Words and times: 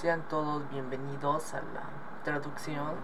Sean 0.00 0.22
todos 0.28 0.62
bienvenidos 0.70 1.54
a 1.54 1.56
la 1.56 1.82
traducción 2.22 2.94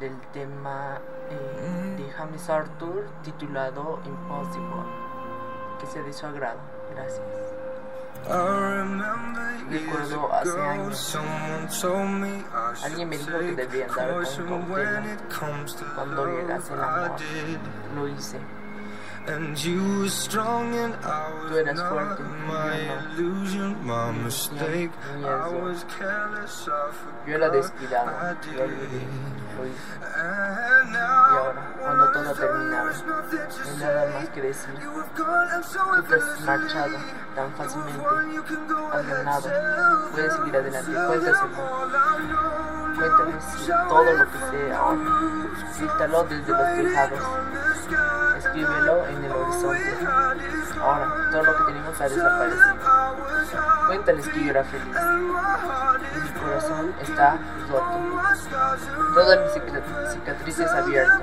del 0.00 0.20
tema 0.32 0.98
eh, 1.30 1.94
de 1.96 2.10
James 2.10 2.50
Arthur 2.50 3.06
titulado 3.22 4.00
Impossible, 4.04 4.82
que 5.78 5.86
sea 5.86 6.02
de 6.02 6.12
su 6.12 6.26
agrado. 6.26 6.58
Gracias. 6.92 7.22
Recuerdo 9.70 10.32
hace 10.32 10.60
años, 10.60 11.18
alguien 12.82 13.08
me 13.08 13.16
dijo 13.16 13.38
que 13.38 13.54
debía 13.54 13.86
andar 13.86 14.14
con 14.24 14.24
cautela 14.24 15.16
cuando 15.94 16.26
llegase 16.26 16.74
el 16.74 16.82
amor. 16.82 17.12
Lo 17.94 18.08
hice. 18.08 18.40
Tú 21.48 21.56
eras 21.56 21.80
fuerte, 21.88 22.22
yo. 22.22 22.83
Yo 27.26 27.34
era 27.36 27.48
descuidado, 27.48 28.10
olvidé, 28.60 29.06
lo 29.56 29.66
hice. 29.66 29.94
Y 30.90 30.96
ahora, 30.96 31.74
cuando 31.80 32.10
todo 32.12 32.30
ha 32.30 32.34
terminado, 32.34 32.90
no 33.06 33.14
hay 33.64 33.76
nada 33.78 34.10
más 34.14 34.28
que 34.30 34.42
decir. 34.42 34.74
Tú 35.14 35.22
te 36.08 36.14
has 36.14 36.40
marchado 36.40 36.96
tan 37.34 37.52
fácilmente, 37.52 38.04
has 38.92 39.06
ganado, 39.06 39.48
puedes 40.10 40.32
seguir 40.34 40.56
adelante, 40.56 40.92
cuéntaselo. 40.92 41.48
Cuéntales 42.94 43.44
todo 43.88 44.04
lo 44.04 44.30
que 44.30 44.38
sea. 44.50 44.78
ahora. 44.78 45.00
Grítalo 45.78 46.24
desde 46.24 46.52
los 46.52 46.74
tejados. 46.74 47.20
escríbelo 48.38 49.06
en 49.06 49.24
el 49.24 49.32
horizonte. 49.32 50.06
Ahora, 50.80 51.30
todo 51.30 51.42
lo 51.42 51.56
que 51.56 51.64
tenemos 51.64 52.00
ha 52.00 52.08
desaparecido. 52.08 52.93
Cuéntales 53.86 54.28
que 54.28 54.44
yo 54.44 54.50
era 54.50 54.64
feliz. 54.64 54.86
Mi 54.86 56.40
corazón 56.40 56.94
está 57.02 57.38
roto. 57.68 58.00
Todas 59.14 59.40
mis 59.40 59.52
cicatrices 60.12 60.70
abiertas. 60.70 61.20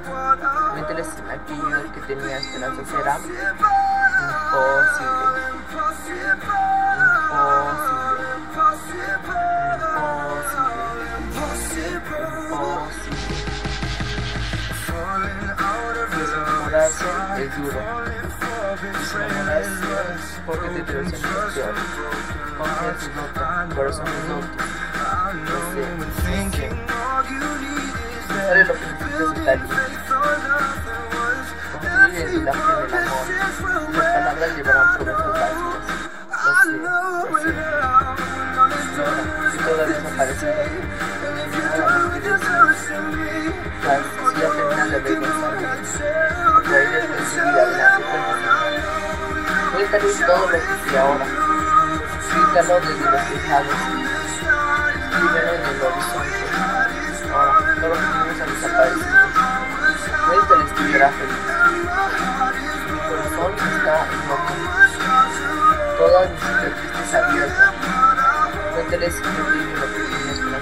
Cuéntales 0.72 1.08
aquello 1.30 1.92
que 1.94 2.02
tenía 2.02 2.38
esperanza 2.38 2.86
será 2.86 3.18
imposible. 3.18 3.62
es 17.38 17.58
duro. 17.58 18.31
Porque 20.46 20.68
te 20.70 20.82
traes 20.84 21.12
en 21.14 21.22
peor. 21.22 21.52
Confianza 22.58 23.06
es 23.06 23.16
roto, 23.16 23.76
corazón 23.76 24.08
es 24.08 24.14
roto. 24.30 24.48
No 25.34 25.58
sé, 25.74 25.84
no 25.98 26.06
sé. 26.22 26.34
¿Sabes 28.28 28.68
lo 28.68 28.74
que 28.74 28.80
necesitas 28.86 29.22
estar 29.38 29.58
bien? 29.58 29.74
Construir 30.08 30.96
el 31.74 31.82
pilaje 31.82 32.22
del 32.28 32.48
amor. 32.48 32.80
Las 33.32 34.10
palabras 34.14 34.52
llevarán 34.56 34.88
promesas 34.98 35.30
vacías. 35.32 35.72
Lo 36.72 37.38
sé, 37.40 37.50
lo 37.52 37.52
sé. 37.52 37.64
Ahora, 38.62 38.78
si 39.52 39.58
todo 39.58 39.80
ha 39.82 39.86
desaparecido, 39.86 40.54
ahora 41.82 41.98
no 41.98 42.08
quieres 42.12 42.40
decir. 42.40 42.52
Si 42.52 43.20
ya 44.40 45.00
terminas 45.02 45.36
Cuéntales 49.92 50.26
todo 50.26 50.38
lo 50.38 50.48
que 50.48 50.90
sé 50.90 50.98
ahora. 50.98 51.26
Grítalo 52.32 52.80
desde 52.80 53.12
los 53.12 53.24
tejados. 53.28 53.76
Escríbelo 55.04 55.52
en 55.52 55.64
el 55.66 55.82
horizonte. 55.84 56.40
Ahora, 57.34 57.52
todo 57.76 57.90
lo 57.90 57.96
que 57.96 58.06
tenemos 58.08 58.40
ha 58.40 58.46
desaparecido. 58.46 59.06
Cuéntales 60.28 60.70
que 60.72 60.96
era 60.96 61.10
feliz. 61.12 61.44
Mi 62.90 63.00
corazón 63.10 63.52
está 63.52 63.96
en 64.08 64.20
rojo. 64.30 64.54
Todas 65.98 66.26
mis 66.32 66.40
cicatrices 66.40 67.14
abiertas. 67.14 67.74
Cuéntales 68.74 69.14
que 69.14 69.28
yo 69.28 69.44
vivo 69.52 69.74
lo 69.76 69.88
que 69.92 70.00
tienes 70.08 70.40
con 70.40 70.52
la 70.54 70.60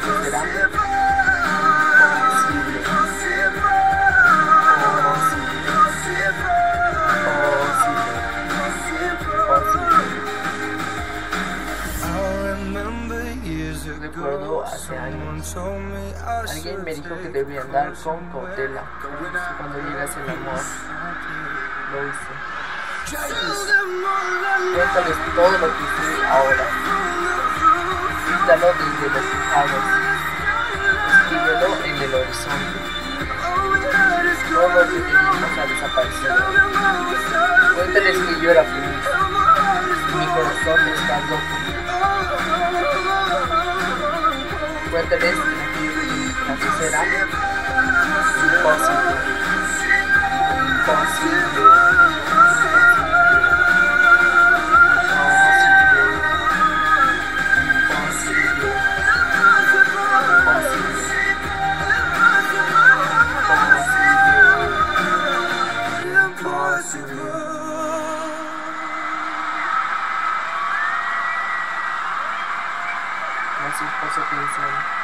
recuerdo 14.09 14.63
hace 14.63 14.97
años. 14.97 15.55
Alguien 16.25 16.83
me 16.83 16.93
dijo 16.93 17.15
que 17.21 17.29
debía 17.29 17.61
andar 17.61 17.93
con 18.03 18.19
cautela 18.29 18.83
cuando 19.57 19.77
llegase 19.79 20.19
el 20.21 20.29
amor. 20.29 20.61
Lo 21.91 22.07
hice. 22.07 22.31
Cuéntales 24.75 25.17
todo 25.35 25.51
lo 25.51 25.67
que 25.67 25.83
hice 25.83 26.25
ahora. 26.27 26.65
Quítalo 28.25 28.67
desde 28.67 29.07
los 29.13 29.25
tejados. 29.31 29.83
Escríbelo 31.21 31.67
en 31.85 31.95
el 31.95 32.13
horizonte. 32.15 32.79
Todo 34.53 34.67
lo 34.67 34.81
que 34.89 34.99
teníamos 34.99 35.57
ha 35.57 35.65
desaparecido. 35.65 36.35
Cuéntales 37.75 38.17
que 38.17 38.33
yo 38.41 38.51
era 38.51 38.63
feliz. 38.63 39.05
Mi 40.15 40.25
corazón 40.27 40.79
está 40.87 41.19
loco. 41.21 41.78
Cuéntales 44.91 45.35
así 46.49 46.69
será. 46.79 47.03
Imposible, 66.25 67.48
imposible. 73.59 73.77
su 73.77 73.85
esposo 73.85 74.21
piensa 74.29 74.98